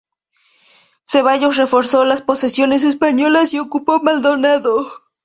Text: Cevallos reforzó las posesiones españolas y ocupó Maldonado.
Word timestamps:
Cevallos 1.03 1.57
reforzó 1.57 2.03
las 2.05 2.23
posesiones 2.23 2.83
españolas 2.83 3.53
y 3.53 3.59
ocupó 3.59 3.99
Maldonado. 4.01 4.91